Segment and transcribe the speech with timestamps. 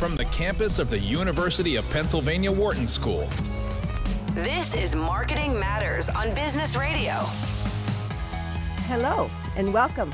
[0.00, 3.28] from the campus of the University of Pennsylvania Wharton School.
[4.32, 7.12] This is Marketing Matters on Business Radio.
[8.86, 10.10] Hello and welcome.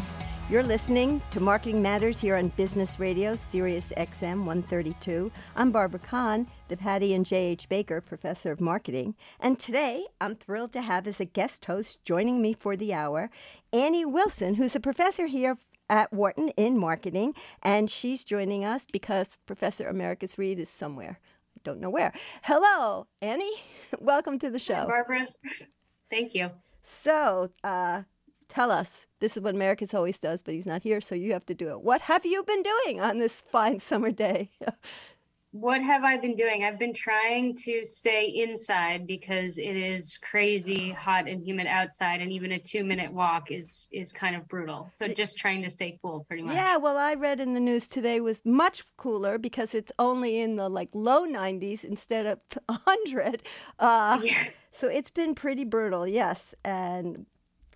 [0.50, 5.30] You're listening to Marketing Matters here on Business Radio, Sirius XM 132.
[5.54, 7.68] I'm Barbara Kahn, the Patty and J.H.
[7.68, 9.14] Baker Professor of Marketing.
[9.38, 13.30] And today I'm thrilled to have as a guest host joining me for the hour
[13.72, 15.58] Annie Wilson, who's a professor here
[15.88, 17.34] at Wharton in marketing.
[17.62, 21.18] And she's joining us because Professor Americus Reed is somewhere.
[21.56, 22.12] I don't know where.
[22.42, 23.62] Hello, Annie.
[24.00, 24.74] Welcome to the show.
[24.74, 25.26] Hi, Barbara.
[26.10, 26.50] Thank you.
[26.82, 28.02] So, uh,
[28.48, 29.06] tell us.
[29.20, 31.70] This is what Americus always does, but he's not here, so you have to do
[31.70, 31.82] it.
[31.82, 34.50] What have you been doing on this fine summer day?
[35.60, 36.64] what have I been doing?
[36.64, 42.30] I've been trying to stay inside because it is crazy hot and humid outside, and
[42.32, 44.88] even a two-minute walk is is kind of brutal.
[44.90, 46.54] So just trying to stay cool, pretty much.
[46.54, 46.76] Yeah.
[46.76, 50.68] Well, I read in the news today was much cooler because it's only in the
[50.68, 53.42] like low 90s instead of 100.
[53.78, 54.44] Uh, yeah.
[54.72, 56.54] So it's been pretty brutal, yes.
[56.64, 57.24] And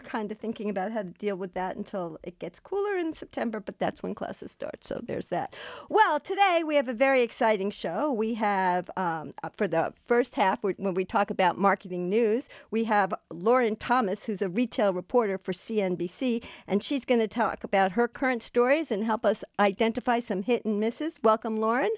[0.00, 3.60] kind of thinking about how to deal with that until it gets cooler in September,
[3.60, 4.84] but that's when classes start.
[4.84, 5.54] So there's that.
[5.88, 8.12] Well, today we have a very exciting show.
[8.12, 12.84] We have, um, uh, for the first half, when we talk about marketing news, we
[12.84, 17.92] have Lauren Thomas, who's a retail reporter for CNBC, and she's going to talk about
[17.92, 21.14] her current stories and help us identify some hit and misses.
[21.22, 21.90] Welcome, Lauren.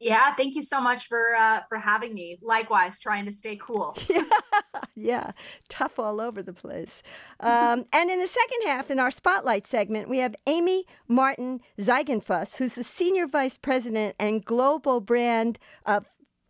[0.00, 2.38] Yeah, thank you so much for uh, for having me.
[2.40, 3.96] Likewise, trying to stay cool.
[4.08, 4.22] yeah,
[4.94, 5.32] yeah,
[5.68, 7.02] tough all over the place.
[7.40, 12.58] Um, and in the second half, in our spotlight segment, we have Amy Martin Ziegenfuss,
[12.58, 16.00] who's the senior vice president and global brand uh,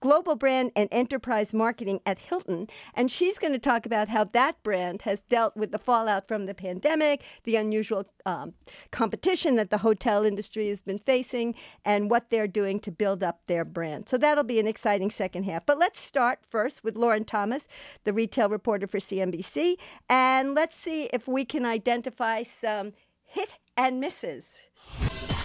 [0.00, 2.68] global brand and enterprise marketing at Hilton.
[2.94, 6.46] And she's going to talk about how that brand has dealt with the fallout from
[6.46, 8.54] the pandemic, the unusual um,
[8.90, 11.54] competition that the hotel industry has been facing,
[11.84, 14.08] and what they're doing to build up their brand.
[14.08, 15.66] So that'll be an exciting second half.
[15.66, 17.66] But let's start first with Lauren Thomas,
[18.04, 19.76] the retail reporter for CNBC.
[20.08, 22.92] And let's see if we can identify some
[23.24, 24.62] hit and misses.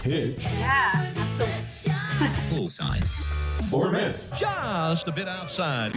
[0.04, 0.44] Hit.
[0.44, 1.14] Yeah,
[2.50, 3.00] Bullseye
[3.72, 4.38] or miss.
[4.38, 5.94] Just a bit outside.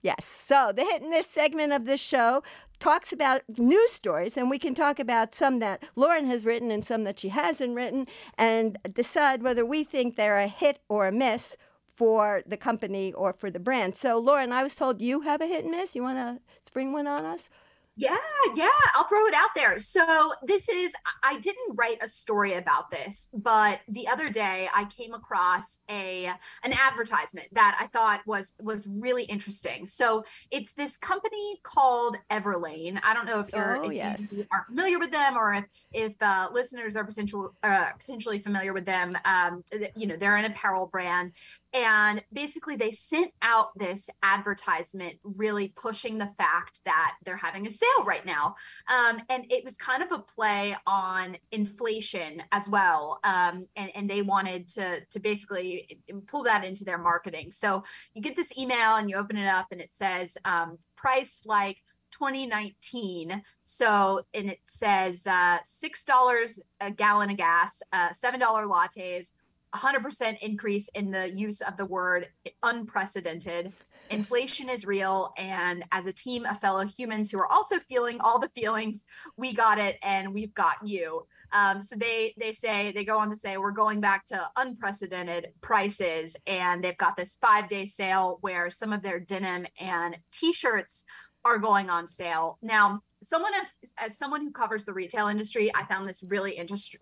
[0.00, 0.24] Yes.
[0.24, 2.42] So the hit and miss segment of this show
[2.78, 6.82] talks about news stories, and we can talk about some that Lauren has written and
[6.82, 8.06] some that she hasn't written,
[8.38, 11.54] and decide whether we think they're a hit or a miss
[11.94, 13.94] for the company or for the brand.
[13.94, 15.94] So, Lauren, I was told you have a hit and miss.
[15.94, 17.50] You want to spring one on us?
[17.98, 18.16] Yeah,
[18.54, 19.78] yeah, I'll throw it out there.
[19.80, 20.92] So, this is,
[21.24, 26.26] I didn't write a story about this, but the other day I came across a
[26.62, 29.84] an advertisement that I thought was was really interesting.
[29.84, 33.00] So, it's this company called Everlane.
[33.02, 34.32] I don't know if you're oh, if yes.
[34.32, 38.72] you are familiar with them or if if uh, listeners are potential uh, potentially familiar
[38.72, 39.18] with them.
[39.24, 39.64] Um,
[39.96, 41.32] you know, they're an apparel brand
[41.74, 47.70] and basically, they sent out this advertisement really pushing the fact that they're having a
[47.70, 48.54] sale right now.
[48.88, 53.20] Um, and it was kind of a play on inflation as well.
[53.22, 57.52] Um, and, and they wanted to, to basically pull that into their marketing.
[57.52, 57.82] So
[58.14, 61.76] you get this email and you open it up and it says, um, priced like
[62.12, 63.42] 2019.
[63.62, 69.32] So, and it says uh, $6 a gallon of gas, uh, $7 lattes,
[69.74, 72.28] 100% increase in the use of the word
[72.62, 73.72] unprecedented.
[74.10, 75.32] Inflation is real.
[75.36, 79.04] And as a team of fellow humans who are also feeling all the feelings,
[79.36, 81.26] we got it and we've got you.
[81.52, 85.48] Um, so they they say they go on to say we're going back to unprecedented
[85.62, 91.04] prices, and they've got this five day sale where some of their denim and t-shirts
[91.44, 92.58] are going on sale.
[92.60, 96.96] Now, someone as as someone who covers the retail industry i found this really interest,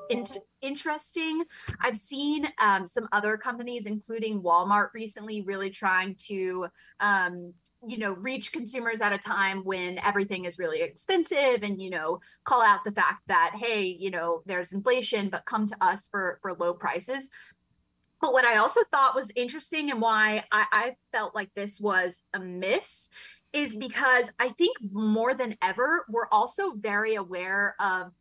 [0.63, 1.45] interesting.
[1.81, 6.69] I've seen um, some other companies including walmart recently really trying to
[7.01, 7.53] um,
[7.87, 12.21] you know reach consumers at a time when everything is really expensive and you know
[12.45, 16.39] call out the fact that hey you know there's inflation but come to us for
[16.43, 17.29] for low prices.
[18.21, 22.23] But what I also thought was interesting and why I, I, felt like this was
[22.33, 23.11] a miss
[23.57, 28.13] is because I think more than ever, we're also very aware of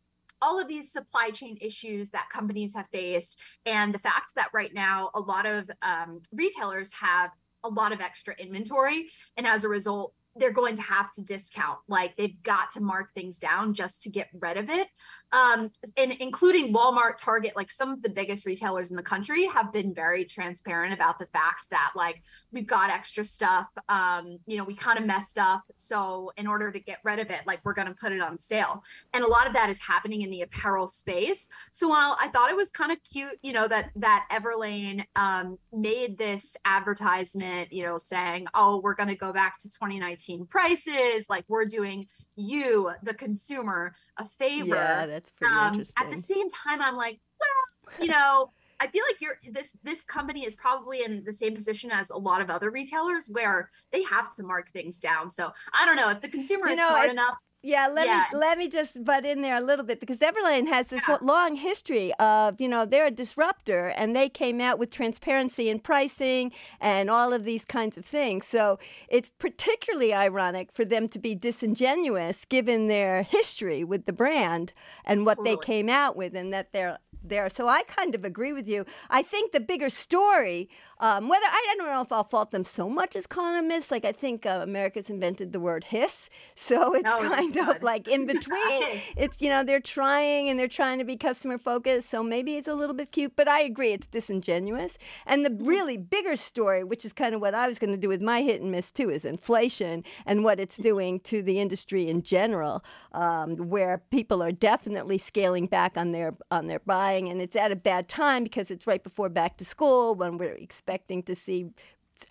[0.41, 4.73] all of these supply chain issues that companies have faced, and the fact that right
[4.73, 7.31] now a lot of um, retailers have
[7.65, 11.79] a lot of extra inventory, and as a result, they're going to have to discount.
[11.87, 14.87] Like they've got to mark things down just to get rid of it.
[15.31, 19.71] Um, and including Walmart, Target, like some of the biggest retailers in the country have
[19.71, 22.21] been very transparent about the fact that like
[22.51, 23.67] we've got extra stuff.
[23.87, 25.63] Um, you know, we kind of messed up.
[25.77, 28.37] So in order to get rid of it, like we're going to put it on
[28.37, 28.83] sale.
[29.13, 31.47] And a lot of that is happening in the apparel space.
[31.71, 35.57] So while I thought it was kind of cute, you know, that that Everlane um,
[35.71, 41.27] made this advertisement, you know, saying, "Oh, we're going to go back to 2019 prices.
[41.29, 46.05] Like we're doing you, the consumer, a favor." Yeah, that's pretty um, interesting.
[46.05, 48.51] At the same time, I'm like, well, you know.
[48.77, 52.17] I feel like you're this this company is probably in the same position as a
[52.17, 55.29] lot of other retailers where they have to mark things down.
[55.29, 57.37] So I don't know if the consumer You is know, smart it- enough.
[57.67, 58.25] Yeah, let Yeah.
[58.31, 61.17] me let me just butt in there a little bit because Everlane has this Yeah.
[61.19, 65.79] long history of you know they're a disruptor and they came out with transparency in
[65.79, 68.45] pricing and all of these kinds of things.
[68.45, 68.77] So
[69.07, 74.71] it's particularly ironic for them to be disingenuous given their history with the brand
[75.03, 77.49] and what they came out with and that they're there.
[77.49, 78.85] So I kind of agree with you.
[79.09, 80.69] I think the bigger story,
[80.99, 83.91] um, whether I, don't know if I'll fault them so much as economists.
[83.91, 88.07] Like I think uh, Americus invented the word hiss, so it's Oh, kind of like
[88.07, 88.83] in between.
[89.17, 92.67] It's you know they're trying and they're trying to be customer focused, so maybe it's
[92.67, 93.35] a little bit cute.
[93.35, 94.97] But I agree, it's disingenuous.
[95.25, 98.07] And the really bigger story, which is kind of what I was going to do
[98.07, 102.09] with my hit and miss too, is inflation and what it's doing to the industry
[102.09, 102.83] in general,
[103.13, 107.71] um, where people are definitely scaling back on their on their buying, and it's at
[107.71, 111.71] a bad time because it's right before back to school when we're expecting to see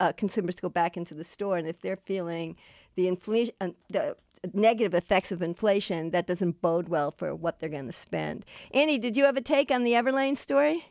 [0.01, 2.57] uh, consumers go back into the store, and if they're feeling
[2.95, 4.17] the inflation, uh, the
[4.53, 8.45] negative effects of inflation, that doesn't bode well for what they're going to spend.
[8.73, 10.87] Annie, did you have a take on the Everlane story?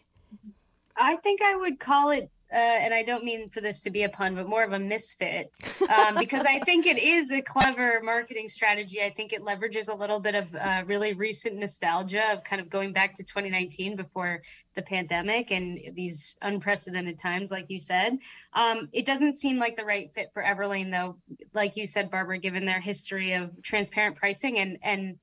[0.96, 4.04] I think I would call it, uh, and I don't mean for this to be
[4.04, 5.52] a pun, but more of a misfit,
[5.90, 9.02] um, because I think it is a clever marketing strategy.
[9.02, 12.70] I think it leverages a little bit of uh, really recent nostalgia of kind of
[12.70, 14.44] going back to 2019 before
[14.76, 18.20] the pandemic and these unprecedented times, like you said.
[18.54, 21.18] Um, it doesn't seem like the right fit for Everlane, though.
[21.54, 25.18] Like you said, Barbara, given their history of transparent pricing and and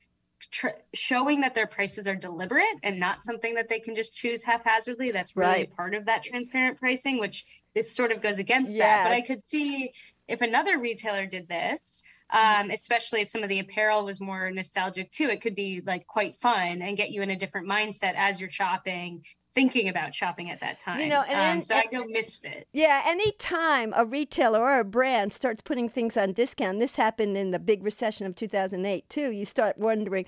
[0.50, 4.42] tr- showing that their prices are deliberate and not something that they can just choose
[4.42, 5.10] haphazardly.
[5.10, 5.76] That's really Right.
[5.76, 7.44] part of that transparent pricing, which
[7.74, 8.84] this sort of goes against Yeah.
[8.86, 9.04] that.
[9.04, 9.92] But I could see
[10.28, 15.10] if another retailer did this, um, especially if some of the apparel was more nostalgic
[15.10, 18.40] too, it could be like quite fun and get you in a different mindset as
[18.40, 21.00] you're shopping, thinking about shopping at that time.
[21.00, 22.68] You know, and- um, so I go misfit.
[22.72, 27.50] Yeah, anytime a retailer or a brand starts putting things on discount, this happened in
[27.50, 30.24] the big recession of 2008 too, you start wondering,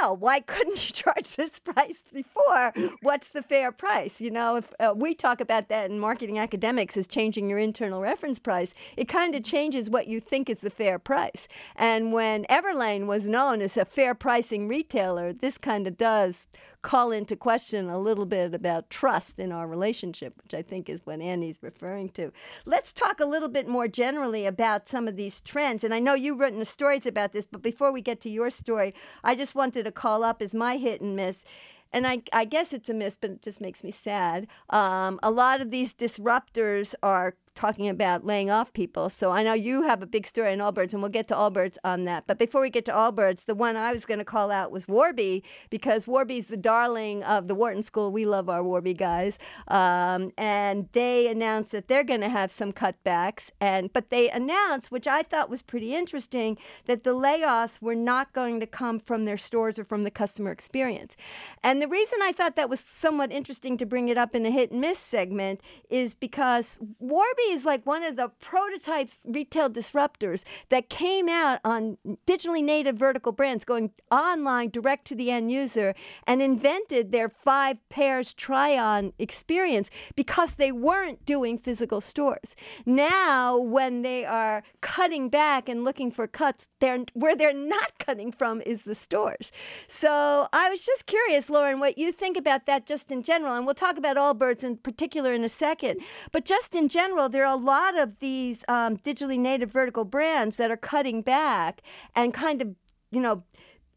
[0.00, 2.72] well, why couldn't you charge this price before?
[3.02, 4.20] What's the fair price?
[4.20, 8.00] You know, if uh, we talk about that in marketing academics as changing your internal
[8.00, 11.48] reference price, it kind of changes what you think is the fair price.
[11.76, 16.48] And when Everlane was known as a fair pricing retailer, this kind of does
[16.86, 21.00] call into question a little bit about trust in our relationship, which I think is
[21.04, 22.32] what Annie's referring to.
[22.64, 25.82] Let's talk a little bit more generally about some of these trends.
[25.82, 28.94] And I know you've written stories about this, but before we get to your story,
[29.24, 31.44] I just wanted to call up is my hit and miss.
[31.92, 34.46] And I, I guess it's a miss, but it just makes me sad.
[34.70, 39.08] Um, a lot of these disruptors are talking about laying off people.
[39.08, 41.78] So I know you have a big story on Allbirds, and we'll get to Allbirds
[41.82, 42.26] on that.
[42.26, 44.86] But before we get to Allbirds, the one I was going to call out was
[44.86, 48.12] Warby, because Warby's the darling of the Wharton School.
[48.12, 49.38] We love our Warby guys.
[49.68, 53.50] Um, and they announced that they're going to have some cutbacks.
[53.60, 58.32] And But they announced, which I thought was pretty interesting, that the layoffs were not
[58.32, 61.16] going to come from their stores or from the customer experience.
[61.62, 64.50] And the reason I thought that was somewhat interesting to bring it up in a
[64.50, 70.44] hit and miss segment is because Warby is like one of the prototypes retail disruptors
[70.68, 75.94] that came out on digitally native vertical brands going online direct to the end user
[76.26, 82.54] and invented their five pairs try on experience because they weren't doing physical stores.
[82.84, 88.32] Now, when they are cutting back and looking for cuts, they're, where they're not cutting
[88.32, 89.52] from is the stores.
[89.88, 93.54] So I was just curious, Lauren, what you think about that just in general.
[93.54, 96.00] And we'll talk about Allbirds in particular in a second.
[96.32, 100.56] But just in general, there are a lot of these um, digitally native vertical brands
[100.56, 101.82] that are cutting back
[102.14, 102.74] and kind of,
[103.10, 103.44] you know,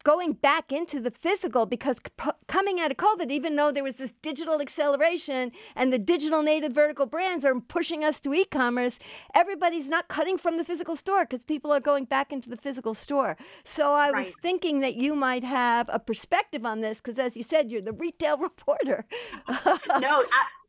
[0.04, 3.96] going back into the physical because c- coming out of COVID, even though there was
[3.96, 8.98] this digital acceleration and the digital native vertical brands are pushing us to e commerce,
[9.34, 12.92] everybody's not cutting from the physical store because people are going back into the physical
[12.92, 13.38] store.
[13.64, 17.42] So I was thinking that you might have a perspective on this because, as you
[17.42, 19.06] said, you're the retail reporter.
[19.48, 20.59] no, Abs-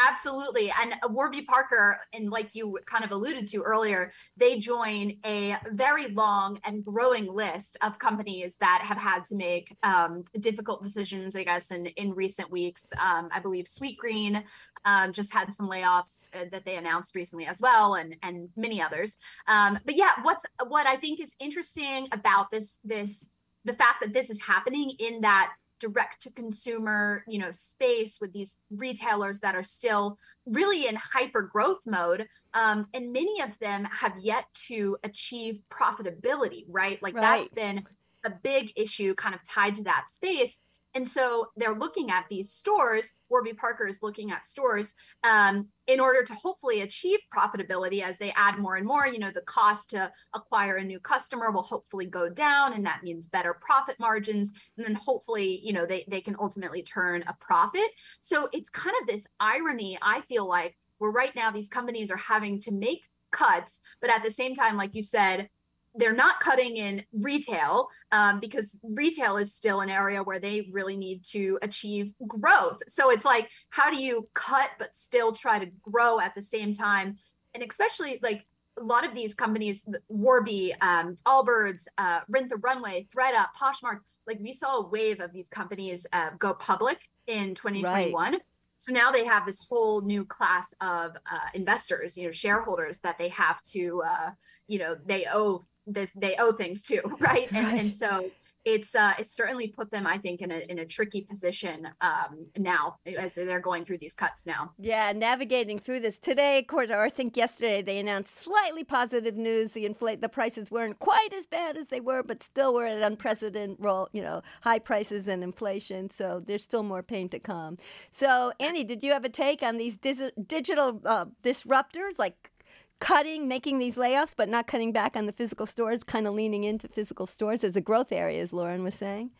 [0.00, 0.70] absolutely.
[0.70, 6.08] And Warby Parker, and like you kind of alluded to earlier, they join a very
[6.08, 11.44] long and growing list of companies that have had to make um, difficult decisions, I
[11.44, 12.92] guess, in, in recent weeks.
[13.00, 14.44] Um, I believe Sweetgreen
[14.84, 18.80] um, just had some layoffs uh, that they announced recently as well, and and many
[18.80, 19.16] others.
[19.48, 23.26] Um, but yeah, what's what I think is interesting about this this
[23.64, 28.32] the fact that this is happening in that direct to consumer you know space with
[28.32, 33.86] these retailers that are still really in hyper growth mode um, and many of them
[33.90, 37.38] have yet to achieve profitability right like Right.
[37.38, 37.84] that's been
[38.24, 40.58] a big issue kind of tied to that space
[40.96, 46.00] and so they're looking at these stores warby parker is looking at stores um, in
[46.00, 49.90] order to hopefully achieve profitability as they add more and more you know the cost
[49.90, 54.52] to acquire a new customer will hopefully go down and that means better profit margins.
[54.76, 57.90] And then hopefully you know they, they can ultimately turn a profit.
[58.20, 62.16] So it's kind of this irony i feel like where right now these companies are
[62.16, 65.48] having to make cuts but at the same time like you said
[65.96, 70.96] they're not cutting in retail um, because retail is still an area where they really
[70.96, 72.78] need to achieve growth.
[72.88, 76.72] So it's like, how do you cut but still try to grow at the same
[76.72, 77.16] time?
[77.54, 78.44] And especially like
[78.78, 84.38] a lot of these companies, Warby, um, Allbirds, uh, Rent the Runway, ThredUp, Poshmark, like
[84.40, 88.38] we saw a wave of these companies uh, go public in 2021.
[88.78, 93.16] So now they have this whole new class of uh, investors, you know, shareholders that
[93.16, 94.30] they have to, uh,
[94.66, 97.48] you know, they owe this, they owe things to, right?
[97.52, 97.80] And, Right.
[97.80, 98.30] and so
[98.64, 102.46] it's uh, it's certainly put them, I think, in a in a tricky position um,
[102.58, 104.72] now as they're going through these cuts now.
[104.76, 109.36] Yeah, navigating through this today, of course, or I think yesterday they announced slightly positive
[109.36, 109.70] news.
[109.70, 113.00] The inflate the prices weren't quite as bad as they were, but still we're at
[113.02, 116.10] unprecedented, roll, you know, high prices and inflation.
[116.10, 117.78] So there's still more pain to come.
[118.10, 122.50] So Annie, did you have a take on these dis- digital uh, disruptors like?
[122.98, 126.64] Cutting, making these layoffs, but not cutting back on the physical stores, kind of leaning
[126.64, 129.30] into physical stores as a growth area, as Lauren was saying.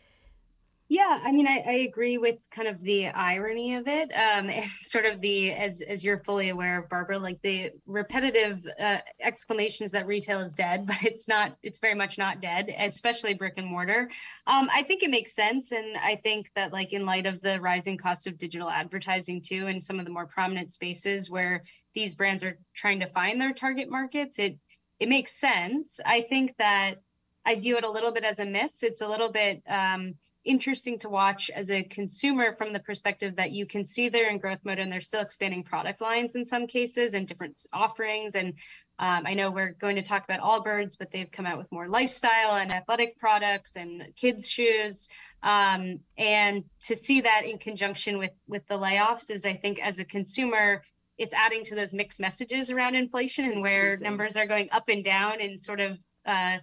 [0.89, 4.49] Yeah, I mean, I, I agree with kind of the irony of it, um,
[4.83, 10.07] sort of the as as you're fully aware, Barbara, like the repetitive uh, exclamations that
[10.07, 11.57] retail is dead, but it's not.
[11.61, 14.09] It's very much not dead, especially brick and mortar.
[14.45, 17.59] Um, I think it makes sense, and I think that like in light of the
[17.59, 21.63] rising cost of digital advertising too, and some of the more prominent spaces where
[21.97, 24.59] these brands are trying to find their target markets, it
[24.99, 25.99] it makes sense.
[26.05, 27.01] I think that
[27.43, 28.83] I view it a little bit as a miss.
[28.83, 29.63] It's a little bit.
[29.67, 30.13] Um,
[30.45, 34.37] interesting to watch as a consumer from the perspective that you can see they're in
[34.37, 38.35] growth mode and they're still expanding product lines in some cases and different offerings.
[38.35, 38.53] And
[38.99, 41.89] um, I know we're going to talk about Allbirds, but they've come out with more
[41.89, 45.09] lifestyle and athletic products and kids shoes.
[45.43, 49.99] Um, and to see that in conjunction with with the layoffs is, I think, as
[49.99, 50.81] a consumer,
[51.17, 54.03] it's adding to those mixed messages around inflation and where Confusing.
[54.03, 56.57] numbers are going up and down in sort of uh,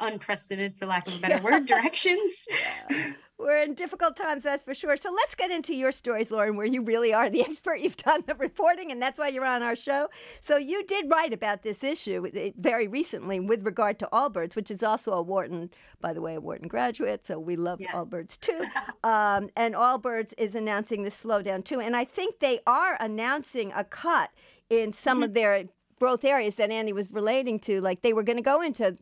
[0.00, 2.48] unprecedented, for lack of a better word, directions.
[3.44, 4.96] We're in difficult times, that's for sure.
[4.96, 7.80] So let's get into your stories, Lauren, where you really are the expert.
[7.80, 10.08] You've done the reporting, and that's why you're on our show.
[10.40, 14.70] So you did write about this issue eh, very recently with regard to Allbirds, which
[14.70, 15.68] is also a Wharton,
[16.00, 17.26] by the way, a Wharton graduate.
[17.26, 17.94] So we love Yes.
[17.94, 18.64] Allbirds too.
[19.04, 21.80] um, and Allbirds is announcing this slowdown too.
[21.80, 24.30] And I think they are announcing a cut
[24.70, 25.64] in some of their
[26.04, 27.80] growth areas that Andy was relating to.
[27.80, 28.94] Like they were going to go into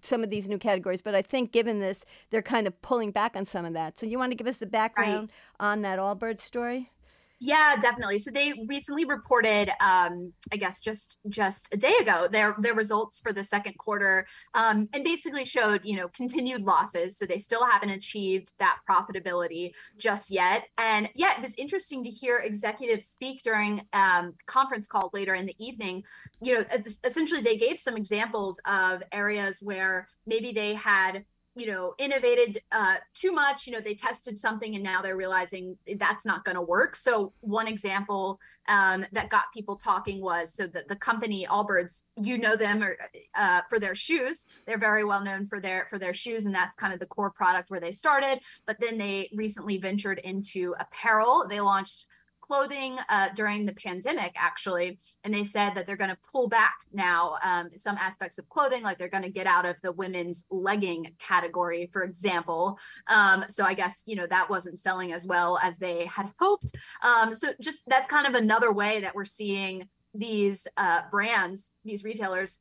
[0.00, 3.34] some of these new categories, but I think given this, they're kind of pulling back
[3.34, 3.98] on some of that.
[3.98, 6.92] So you want to give us the background on that Allbirds story?
[7.38, 8.16] Yeah, definitely.
[8.18, 13.20] So they recently reported, um, I guess just just a day ago, their their results
[13.20, 17.18] for the second quarter, um, and basically showed you know continued losses.
[17.18, 20.64] So they still haven't achieved that profitability just yet.
[20.78, 25.44] And yeah, it was interesting to hear executives speak during um, conference call later in
[25.44, 26.04] the evening.
[26.40, 26.64] You know,
[27.04, 31.24] essentially they gave some examples of areas where maybe they had
[31.56, 35.76] you know innovated uh, too much you know they tested something and now they're realizing
[35.96, 36.94] that's not going to work.
[36.94, 42.36] So one example um, that got people talking was so that the company allbirds you
[42.36, 42.96] know them or,
[43.34, 44.44] uh, for their shoes.
[44.66, 47.30] They're very well known for their for their shoes and that's kind of the core
[47.30, 48.40] product where they started.
[48.66, 51.46] But then they recently ventured into apparel.
[51.48, 52.06] They launched
[52.46, 56.76] clothing uh, during the pandemic actually and they said that they're going to pull back
[56.92, 60.44] now um, some aspects of clothing like they're going to get out of the women's
[60.50, 62.78] legging category for example.
[63.08, 66.72] Um, so i guess you know that wasn't selling as well as they had hoped.
[67.02, 72.04] Um, so just that's kind of another way that we're seeing these uh, brands these
[72.04, 72.58] retailers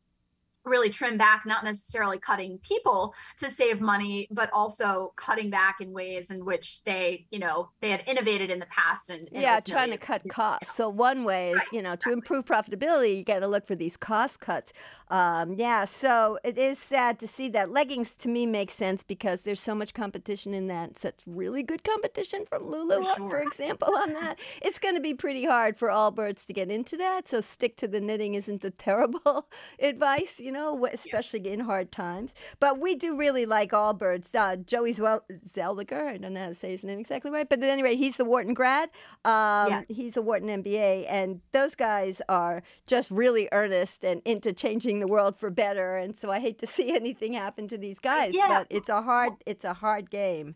[0.66, 5.92] really trim back not necessarily cutting people to save money but also cutting back in
[5.92, 9.60] ways in which they you know they had innovated in the past and, and yeah
[9.60, 10.76] trying to cut costs.
[10.76, 13.98] so one way is you know to improve profitability you got to look for these
[13.98, 14.74] cost cuts
[15.10, 19.42] um, yeah so it is sad to see that leggings to me make sense because
[19.42, 23.42] there's so much competition in that such really good competition from lulu For uh, for
[23.42, 24.40] example on that.
[24.62, 27.88] It's going to be pretty hard for Allbirds to get into that so stick to
[27.88, 29.48] the knitting isn't a terrible
[29.80, 32.34] advice you know especially in hard times.
[32.60, 36.72] But we do really like Allbirds uh, Joey Zellweger I don't know how to say
[36.72, 38.90] his name exactly right but at any rate he's the Wharton grad.
[39.24, 39.34] Um,
[39.70, 39.82] Yeah.
[39.88, 45.08] he's a Wharton MBA, and those guys are just really earnest and into changing the
[45.08, 45.98] world for better.
[45.98, 48.48] And so I hate to see anything happen to these guys, yeah.
[48.48, 50.56] but it's a hard it's a hard game.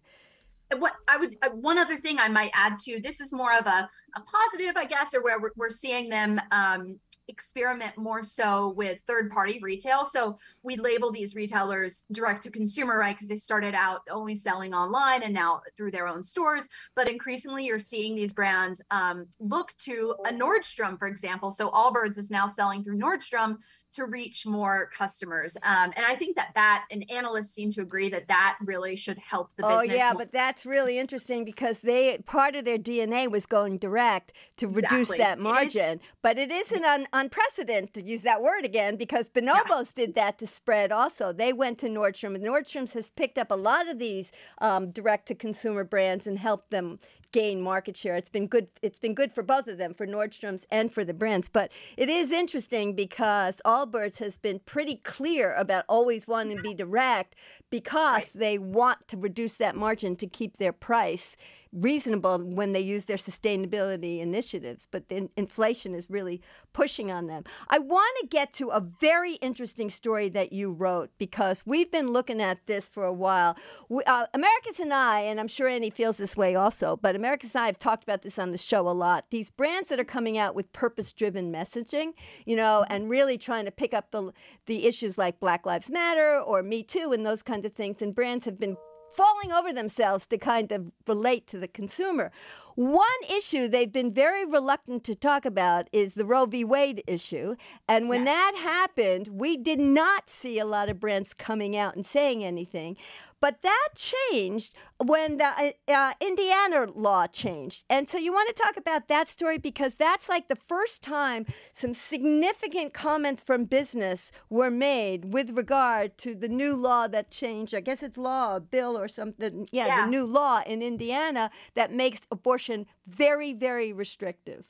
[0.77, 3.65] What I would uh, one other thing I might add to this is more of
[3.65, 8.73] a, a positive, I guess, or where we're, we're seeing them um, experiment more so
[8.75, 10.03] with third party retail.
[10.03, 13.15] So we label these retailers direct to consumer, right?
[13.15, 16.67] Because they started out only selling online and now through their own stores.
[16.95, 21.51] But increasingly, you're seeing these brands um, look to a Nordstrom, for example.
[21.51, 23.57] So Allbirds is now selling through Nordstrom
[23.93, 25.57] to reach more customers.
[25.63, 29.17] Um, and I think that that, and analysts seem to agree that that really should
[29.17, 29.79] help the business.
[29.79, 30.19] Oh yeah, more.
[30.19, 35.09] but that's really interesting because they part of their DNA was going direct to reduce
[35.09, 35.17] Exactly.
[35.17, 35.99] that It is- margin.
[36.21, 40.47] but it isn't un- unprecedented to use that word again because Bonobos did that to
[40.47, 41.31] spread also.
[41.33, 45.27] They went to Nordstrom and Nordstrom's has picked up a lot of these um, direct
[45.29, 46.99] to consumer brands and helped them
[47.31, 48.15] gain market share.
[48.15, 51.13] It's been good it's been good for both of them, for Nordstrom's and for the
[51.13, 51.49] brands.
[51.49, 56.73] But it is interesting because Allbirds has been pretty clear about always wanting to be
[56.73, 57.35] direct
[57.69, 61.35] because they want to reduce that margin to keep their price
[61.71, 64.87] reasonable when they use their sustainability initiatives.
[64.89, 66.41] But then inflation is really
[66.73, 67.43] pushing on them.
[67.69, 72.11] I want to get to a very interesting story that you wrote because we've been
[72.11, 73.55] looking at this for a while.
[73.87, 77.55] We, uh, Americus and I, and I'm sure Annie feels this way also, but Americus
[77.55, 79.25] and I have talked about this on the show a lot.
[79.29, 82.13] These brands that are coming out with purpose-driven messaging,
[82.45, 84.31] you know, and really trying to pick up the
[84.65, 88.15] the issues like Black Lives Matter or Me Too and those kinds of things, and
[88.15, 88.77] brands have been
[89.11, 92.31] falling over themselves to kind of relate to the consumer.
[92.75, 96.63] One issue they've been very reluctant to talk about is the Roe v.
[96.63, 97.55] Wade issue.
[97.89, 102.05] And when that happened, we did not see a lot of brands coming out and
[102.05, 102.95] saying anything.
[103.41, 107.85] But that changed when the uh, uh, Indiana law changed.
[107.89, 111.45] And so you want to talk about that story because that's like the first time
[111.73, 117.73] some significant comments from business were made with regard to the new law that changed.
[117.73, 119.67] I guess it's law, bill or something.
[119.71, 120.05] Yeah, Yeah.
[120.05, 124.65] the new law in Indiana that makes abortion very, very restrictive.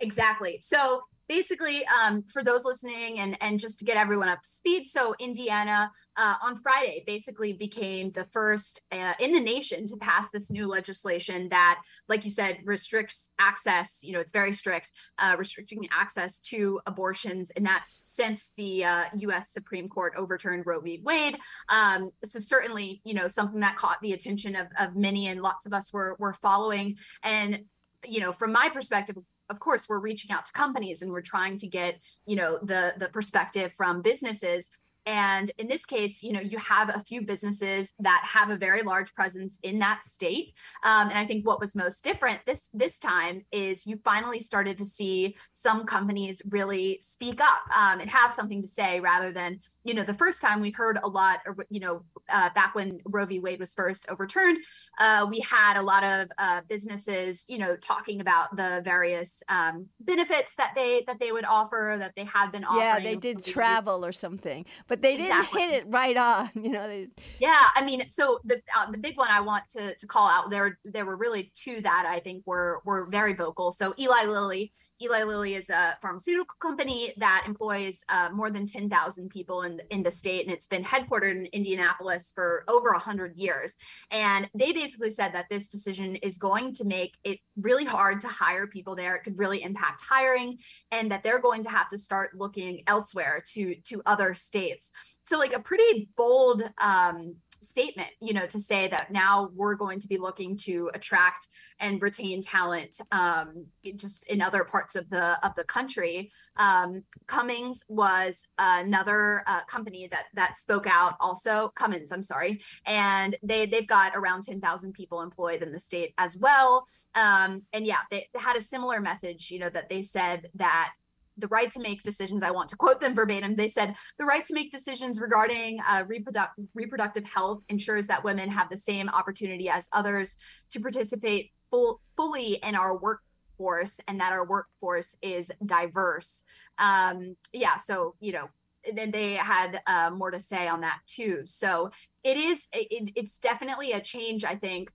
[0.00, 0.58] Exactly.
[0.60, 4.86] So basically, um, for those listening and, and just to get everyone up to speed,
[4.86, 10.30] so Indiana uh, on Friday basically became the first uh, in the nation to pass
[10.30, 14.00] this new legislation that, like you said, restricts access.
[14.02, 19.04] You know, it's very strict, uh, restricting access to abortions, and that's since the uh,
[19.14, 19.54] U.S.
[19.54, 21.00] Supreme Court overturned Roe v.
[21.02, 21.38] Wade.
[21.70, 25.64] Um, so certainly, you know, something that caught the attention of, of many and lots
[25.64, 26.98] of us were were following.
[27.22, 27.64] And
[28.06, 29.16] you know, from my perspective,
[29.50, 32.94] of course, we're reaching out to companies and we're trying to get, you know, the
[32.96, 34.70] the perspective from businesses.
[35.06, 38.82] And in this case, you know, you have a few businesses that have a very
[38.82, 40.54] large presence in that state.
[40.84, 44.78] Um, and I think what was most different this this time is you finally started
[44.78, 49.60] to see some companies really speak up um, and have something to say rather than,
[49.84, 53.00] you know, the first time we heard a lot, or, you know, uh, back when
[53.04, 53.40] Roe v.
[53.40, 54.58] Wade was first overturned,
[55.00, 59.86] uh, we had a lot of uh, businesses, you know, talking about the various um,
[60.00, 62.82] benefits that they that they would offer, that they have been offering.
[62.82, 65.60] Yeah, they did travel or something, but they didn't Exactly.
[65.62, 66.50] hit it right on.
[66.54, 67.08] You know, they,
[67.40, 70.50] Yeah, I mean, so the uh, the big one I want to to call out
[70.50, 73.72] there there were really two that I think were were very vocal.
[73.72, 74.70] So Eli Lilly,
[75.02, 79.80] Eli Lilly is a pharmaceutical company that employs uh, more than ten thousand people in
[79.90, 83.74] in the state, and it's been headquartered in Indianapolis for over hundred years.
[84.10, 88.28] And they basically said that this decision is going to make it really hard to
[88.28, 89.16] hire people there.
[89.16, 90.58] It could really impact hiring,
[90.90, 95.38] and that they're going to have to start looking elsewhere to to other states so
[95.38, 100.08] like a pretty bold um, statement you know to say that now we're going to
[100.08, 101.48] be looking to attract
[101.80, 106.30] and retain talent um, just in other parts of the of the country.
[106.56, 113.36] Um, cummings was another uh, company that that spoke out also cummins i'm sorry and
[113.42, 116.86] they they've got around 10,000 people employed in the state as well.
[117.14, 120.92] Um, and yeah they, they had a similar message you know that they said that
[121.36, 122.42] the right to make decisions.
[122.42, 123.56] I want to quote them verbatim.
[123.56, 128.50] They said the right to make decisions regarding uh, reproduct- reproductive health ensures that women
[128.50, 130.36] have the same opportunity as others
[130.70, 136.42] to participate full, fully in our workforce and that our workforce is diverse.
[136.78, 138.48] Um, yeah, so you know,
[138.94, 141.42] then they had uh, more to say on that too.
[141.44, 141.90] So
[142.24, 144.44] it is, it, it's definitely a change.
[144.44, 144.90] I think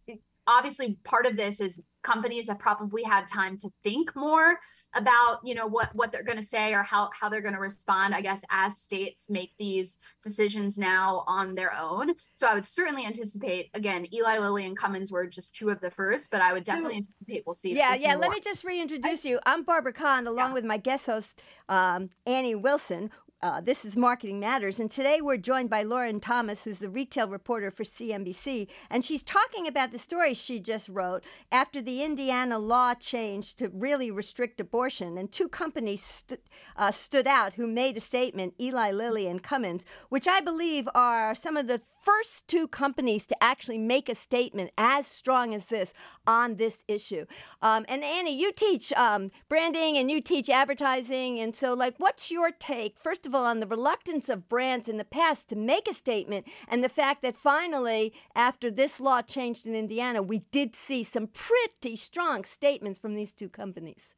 [0.47, 4.57] obviously part of this is companies have probably had time to think more
[4.95, 7.59] about you know what what they're going to say or how how they're going to
[7.59, 12.13] respond i guess as states make these decisions now on their own.
[12.33, 15.89] So i would certainly anticipate again eli lilly and cummins were just two of the
[15.89, 19.29] first but i would definitely anticipate we'll see yeah yeah let me just reintroduce I,
[19.29, 19.39] you.
[19.45, 20.53] I'm barbara kahn along yeah.
[20.53, 23.11] with my guest host um, annie wilson
[23.43, 27.27] uh, this is Marketing Matters, and today we're joined by Lauren Thomas, who's the retail
[27.27, 32.57] reporter for CNBC, and she's talking about the story she just wrote after the Indiana
[32.57, 36.39] law changed to really restrict abortion, and two companies st-
[36.77, 41.35] uh, stood out who made a statement: Eli Lilly and Cummins, which I believe are
[41.35, 45.93] some of the first two companies to actually make a statement as strong as this
[46.25, 47.25] on this issue.
[47.61, 52.31] Um, and Annie, you teach um, branding and you teach advertising, and so like, what's
[52.31, 52.97] your take?
[52.99, 56.83] First all, on the reluctance of brands in the past to make a statement, and
[56.83, 61.95] the fact that finally, after this law changed in Indiana, we did see some pretty
[61.95, 64.13] strong statements from these two companies.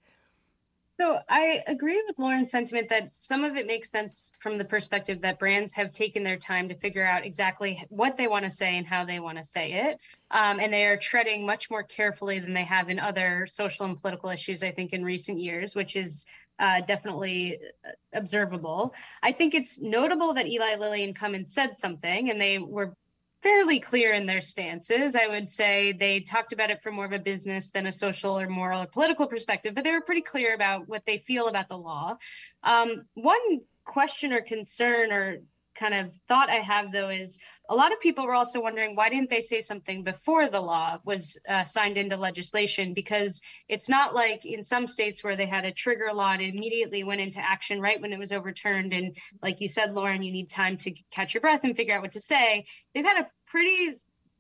[1.00, 5.22] So I agree with Lauren's sentiment that some of it makes sense from the perspective
[5.22, 8.78] that brands have taken their time to figure out exactly what they want to say
[8.78, 10.02] and how they want to say it.
[10.30, 13.98] Um, and they are treading much more carefully than they have in other social and
[13.98, 16.26] political issues, I think, in recent years, which is
[16.60, 18.94] uh, definitely uh, observable.
[19.24, 22.96] I think it's notable that Eli Lilly and Cummins said something, and they were
[23.42, 25.16] fairly clear in their stances.
[25.16, 28.38] I would say they talked about it from more of a business than a social
[28.38, 31.70] or moral or political perspective, but they were pretty clear about what they feel about
[31.70, 32.18] the law.
[32.64, 35.38] Um, one question or concern or
[35.80, 37.38] kind of thought I have though is
[37.70, 40.98] a lot of people were also wondering why didn't they say something before the law
[41.06, 42.94] was uh, signed into legislation?
[42.94, 47.04] Because it's not like in some states where they had a trigger law and immediately
[47.04, 48.94] went into action right when it was overturned.
[48.94, 52.02] And like you said, Lauren, you need time to catch your breath and figure out
[52.02, 52.66] what to say.
[52.94, 53.96] They've had a pretty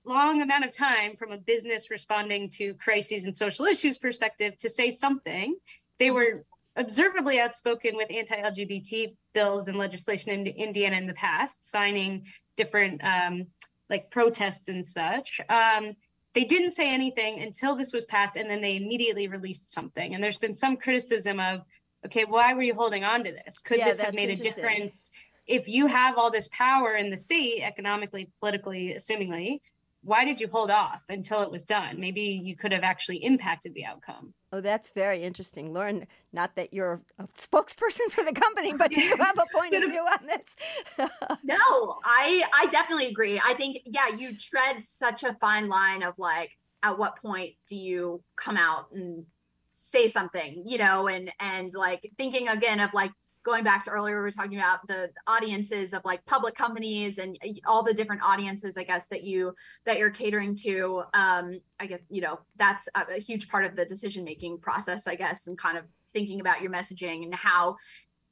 [0.05, 4.69] long amount of time from a business responding to crises and social issues perspective to
[4.69, 5.55] say something.
[5.99, 6.45] They were
[6.75, 13.47] observably outspoken with anti-LGBT bills and legislation in Indiana in the past, signing different um,
[13.89, 15.41] like protests and such.
[15.49, 15.95] Um,
[16.35, 20.13] they didn't say anything until this was passed, and then they immediately released something.
[20.13, 21.61] And there's been some criticism of,
[22.05, 23.57] okay, why were you holding on to this?
[23.59, 25.11] Could yeah, this have made a difference?
[25.47, 29.61] If you have all this power in the state, economically, politically, assumingly,
[30.01, 31.99] why did you hold off until it was done?
[31.99, 34.33] Maybe you could have actually impacted the outcome.
[34.51, 36.07] Oh, that's very interesting, Lauren.
[36.31, 39.83] Not that you're a spokesperson for the company, but do you have a point of
[39.83, 41.07] view on this?
[41.43, 43.41] no, I I definitely agree.
[43.43, 47.75] I think yeah, you tread such a fine line of like, at what point do
[47.75, 49.25] you come out and
[49.67, 53.11] say something, you know, and and like thinking again of like
[53.43, 57.37] going back to earlier, we were talking about the audiences of like public companies and
[57.45, 59.53] uh, all the different audiences, I guess, that you
[59.85, 61.03] that you're catering to.
[61.13, 65.07] Um, I guess you know that's a, a huge part of the decision making process,
[65.07, 67.77] I guess, and kind of thinking about your messaging and how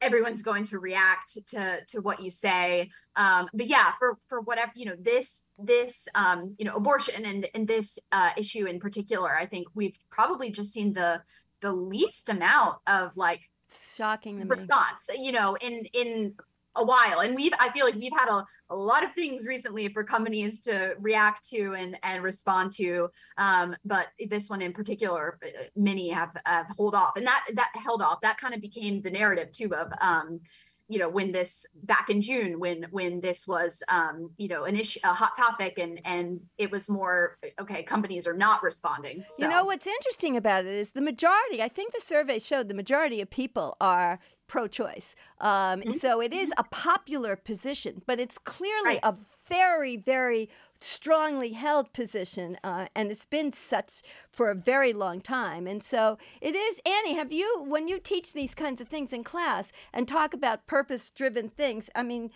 [0.02, 4.72] everyone's going to react to to what you say um but yeah for for whatever
[4.76, 9.36] you know this this um you know abortion and and this uh issue in particular
[9.36, 11.20] i think we've probably just seen the
[11.62, 13.42] the least amount of like
[13.76, 16.34] shocking response you know in in
[16.78, 17.20] a while.
[17.20, 20.62] And we've i feel like we've had a, a lot of things recently for companies
[20.62, 23.10] to react to and and respond to.
[23.38, 27.18] Um, but this one in particular uh, many have, have hold off.
[27.18, 28.22] And that that held off.
[28.22, 30.40] That kind of became the narrative too of um,
[30.88, 34.76] you know when this back in june when when this was um you know an
[34.76, 39.44] issue a hot topic and and it was more okay companies are not responding so.
[39.44, 42.74] you know what's interesting about it is the majority i think the survey showed the
[42.74, 45.92] majority of people are pro-choice um, mm-hmm.
[45.92, 49.00] so it is a popular position but it's clearly right.
[49.04, 49.16] a
[49.48, 50.50] very very
[50.84, 55.68] strongly held position, uh, and it's been such for a very long time.
[55.68, 56.80] And so it is.
[56.86, 60.68] Annie, have you, when you teach these kinds of things in class and talk about
[60.68, 62.32] purpose driven things, I mean,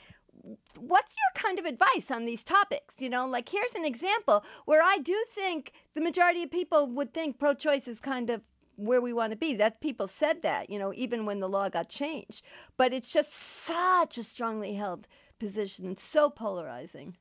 [0.77, 2.95] what's your kind of advice on these topics?
[2.99, 7.13] You know, like here's an example where I do think the majority of people would
[7.13, 8.41] think pro choice is kind of
[8.75, 9.53] where we want to be.
[9.53, 12.43] That people said that, you know, even when the law got changed.
[12.77, 15.07] But it's just such a strongly held
[15.39, 17.17] position and so polarizing.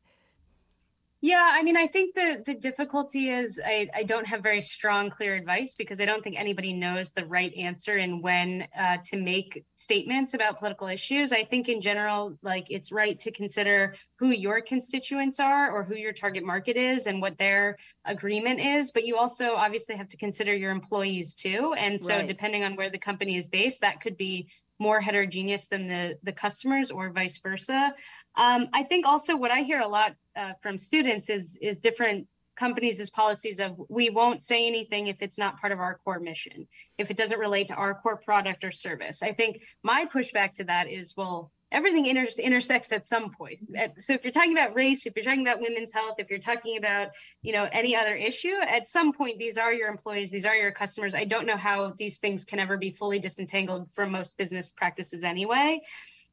[1.23, 5.11] Yeah, I mean, I think the the difficulty is I, I don't have very strong,
[5.11, 9.19] clear advice because I don't think anybody knows the right answer and when uh, to
[9.19, 11.35] make statements about political issues.
[11.35, 15.95] I think in general, like it's right to consider who your constituents are or who
[15.95, 18.91] your target market is and what their agreement is.
[18.91, 21.75] But you also obviously have to consider your employees too.
[21.77, 22.29] And so, Right.
[22.29, 26.33] depending on where the company is based, that could be more heterogeneous than the the
[26.33, 27.95] customers or vice versa.
[28.41, 32.27] Um, I think also what I hear a lot uh, from students is is different
[32.57, 36.67] companies' policies of we won't say anything if it's not part of our core mission,
[36.97, 39.23] if it doesn't relate to our core product or service.
[39.23, 43.59] I think my pushback to that is well, everything inter- intersects at some point.
[43.79, 46.39] Uh, So if you're talking about race, if you're talking about women's health, if you're
[46.51, 47.09] talking about
[47.43, 50.73] you know any other issue, at some point these are your employees, these are your
[50.73, 51.15] customers.
[51.15, 55.25] I don't know how these things can ever be fully disentangled from most business practices
[55.25, 55.83] anyway.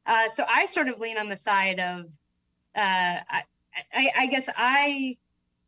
[0.08, 2.06] Uh, so I sort of lean on the side of,
[2.74, 3.42] uh, I,
[3.92, 5.18] I, I guess I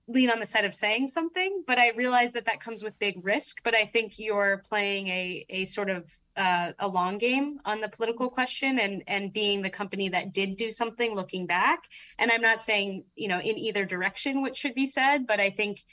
[0.09, 3.25] lean on the side of saying something, but I realize that that comes with big
[3.25, 3.61] risk.
[3.63, 7.89] But I think you're playing a a sort of uh, a long game on the
[7.89, 11.85] political question and and being the company that did do something looking back.
[12.19, 15.51] And I'm not saying you know in either direction what should be said, but I
[15.51, 15.85] think.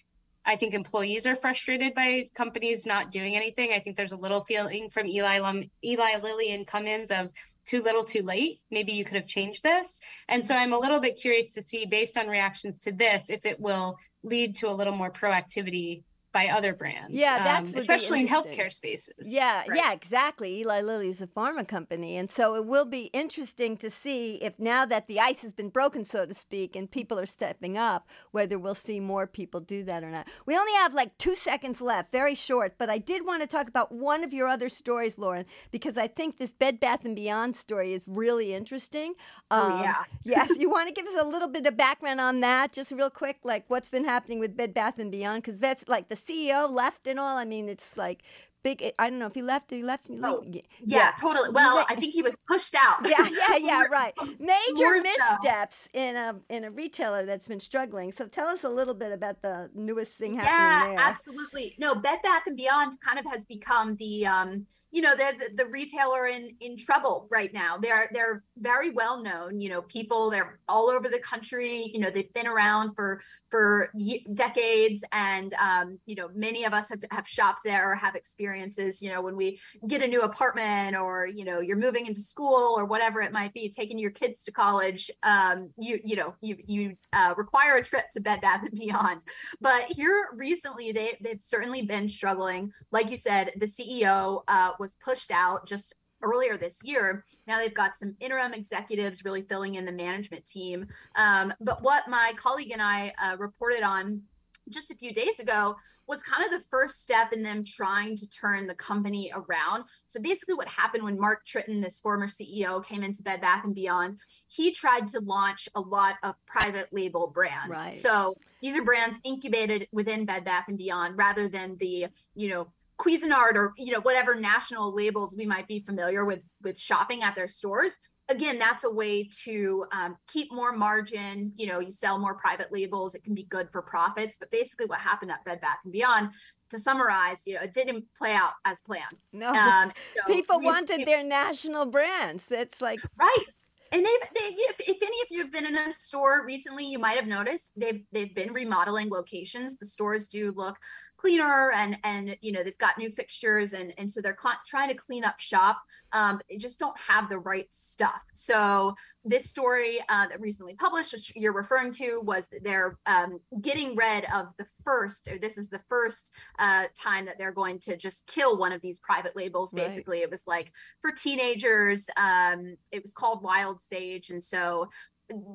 [0.47, 3.73] I think employees are frustrated by companies not doing anything.
[3.73, 7.29] I think there's a little feeling from Eli Lum, Eli Lilly and Cummins of
[7.67, 11.01] too little too late maybe you could have changed this and so i'm a little
[11.01, 14.73] bit curious to see based on reactions to this if it will lead to a
[14.73, 16.03] little more proactivity
[16.38, 19.78] by other brands Yeah, that's um, especially in healthcare spaces Yeah, Right.
[19.80, 20.50] yeah, exactly.
[20.62, 22.12] Eli Lilly is a pharma company.
[22.19, 25.69] And so it will be interesting to see if now that the ice has been
[25.69, 29.80] broken, so to speak, and people are stepping up, whether we'll see more people do
[29.89, 30.28] that or not.
[30.45, 33.67] We only have like two seconds left, very short, but I did want to talk
[33.67, 37.56] about one of your other stories, Lauren, because I think this Bed Bath and Beyond
[37.56, 39.13] story is really interesting.
[39.50, 40.04] Oh, Um, yeah.
[40.36, 43.10] yes, you want to give us a little bit of background on that, just real
[43.10, 46.69] quick, like what's been happening with Bed Bath and Beyond, because that's like the CEO
[46.69, 47.37] left and all.
[47.37, 48.23] I mean, it's like
[48.63, 48.83] big.
[48.99, 49.69] I don't know if he left.
[49.71, 50.07] He left.
[50.07, 51.49] He Oh, leave- Yeah, totally.
[51.51, 52.99] Well, I think he was pushed out.
[53.07, 54.13] yeah, yeah, yeah, right.
[54.39, 58.11] Major missteps in a in a retailer that's been struggling.
[58.11, 61.05] So tell us a little bit about the newest thing yeah, happening there.
[61.05, 61.75] absolutely.
[61.77, 65.65] No, Bed Bath and Beyond kind of has become the um, you know, the, the
[65.65, 67.78] retailer in in trouble right now.
[67.78, 69.60] They're they're very well known.
[69.60, 71.91] You know, people they're all over the country.
[71.93, 73.21] You know, they've been around for
[73.52, 73.91] for
[74.34, 79.02] decades, and um, you know, many of us have have shopped there or have experiences.
[79.02, 82.73] You know, when we get a new apartment or you know you're moving into school
[82.78, 85.12] or whatever it might be, taking your kids to college.
[85.23, 89.21] Um, you you know you you uh, require a trip to Bed Bath and Beyond.
[89.60, 92.71] But here recently, they they've certainly been struggling.
[92.91, 97.25] Like you said, the CEO uh, was pushed out just earlier this year.
[97.47, 100.87] Now they've got some interim executives really filling in the management team.
[101.15, 104.23] Um, but what my colleague and I uh, reported on
[104.69, 105.75] just a few days ago
[106.07, 109.83] was kind of the first step in them trying to turn the company around.
[110.05, 113.75] So basically what happened when Mark Tritton, this former CEO, came into Bed Bath and
[113.75, 117.69] Beyond, he tried to launch a lot of private label brands.
[117.69, 117.91] Right.
[117.91, 122.67] So these are brands incubated within Bed Bath and Beyond rather than the, you know,
[122.99, 127.36] Cuisinart or you know whatever national labels we might be familiar with with shopping at
[127.36, 127.95] their stores.
[128.29, 131.53] Again that's a way to um, keep more margin.
[131.55, 134.36] You know you sell more private labels it can be good for profits.
[134.39, 136.31] But basically what happened at bed bath and beyond
[136.69, 139.05] to summarize you know it didn't play out as planned.
[139.31, 142.47] No, um, so people we- wanted we- their national brands.
[142.51, 143.45] It's like right.
[143.89, 146.99] And they've, they if, if any of you have been in a store recently you
[146.99, 149.77] might have noticed they've they've been remodeling locations.
[149.77, 150.75] The stores do look
[151.17, 154.95] cleaner and and you know they've got new fixtures and and so they're trying to
[154.95, 155.82] clean up shop
[156.13, 158.93] um they just don't have the right stuff so
[159.25, 163.95] this story uh, that recently published which you're referring to was that they're um, getting
[163.95, 167.97] rid of the first or this is the first uh, time that they're going to
[167.97, 169.88] just kill one of these private labels Right.
[169.88, 174.88] basically it was like for teenagers um it was called wild sage and so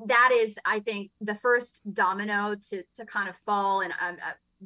[0.07, 4.17] that is i think the first domino to to kind of fall and um,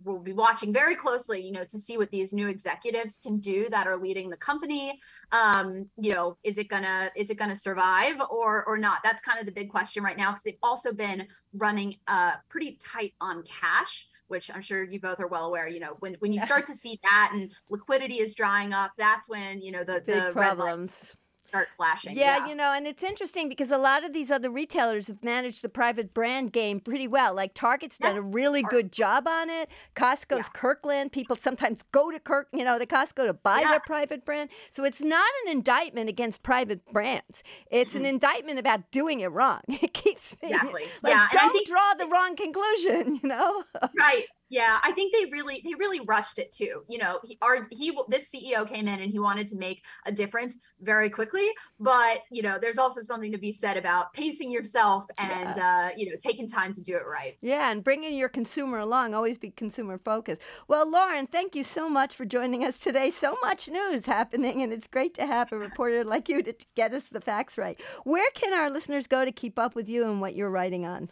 [0.04, 3.68] we'll be watching very closely you know to see what these new executives can do
[3.70, 5.00] that are leading the company.
[5.32, 9.00] Um you know is it gonna is it gonna survive or or not?
[9.04, 12.78] That's kind of the big question right now because they've also been running uh pretty
[12.84, 16.34] tight on cash which i'm sure you both are well aware you know when when
[16.34, 20.04] you start to see that and liquidity is drying up that's when you know the
[20.06, 21.16] big the problems.
[21.48, 22.16] Start flashing.
[22.16, 25.24] Yeah, Yeah, you know, and it's interesting because a lot of these other retailers have
[25.24, 27.34] managed the private brand game pretty well.
[27.34, 28.78] Like Target's done a really Target.
[28.78, 29.70] good job on it.
[29.96, 31.12] Costco's Kirkland.
[31.12, 33.72] People sometimes go to Kirk, you know, to Costco to buy Yeah.
[33.72, 34.50] their private brand.
[34.70, 37.44] So it's not an indictment against private brands.
[37.72, 38.10] It's an mm-hmm.
[38.10, 39.62] indictment about doing it wrong.
[39.88, 40.84] It keeps me- Exactly.
[41.02, 43.20] Like, Yeah, don't think- draw the wrong conclusion.
[43.24, 43.64] You know.
[43.98, 47.68] right yeah i think they really they really rushed it too you know he our
[47.72, 52.20] he this ceo came in and he wanted to make a difference very quickly but
[52.32, 56.16] you know there's also something to be said about pacing yourself and uh you know
[56.20, 59.98] taking time to do it right Yeah, and bringing your consumer along, always be consumer
[59.98, 60.42] focused.
[60.68, 63.12] Well, Lauren, thank you so much for joining us today.
[63.12, 66.94] So much news happening, and it's great to have a reporter like you to get
[66.94, 67.80] us the facts right.
[68.04, 71.10] Where can our listeners go to keep up with you and what you're writing on?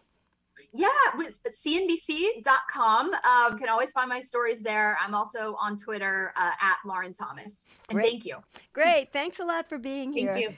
[0.75, 6.51] Yeah with cnbc.com um, can always find my stories there i'm also on twitter uh,
[6.61, 8.09] at lauren thomas and Great.
[8.09, 8.37] thank you
[8.75, 9.13] Great.
[9.13, 10.37] Thanks a lot for being Thank here.
[10.37, 10.53] you.